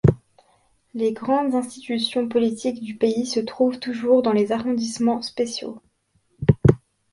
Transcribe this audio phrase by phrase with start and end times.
[0.95, 5.79] Les grandes institutions politiques du pays se trouvent toujours dans les arrondissements spéciaux.